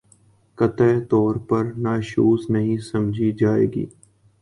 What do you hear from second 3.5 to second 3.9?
گی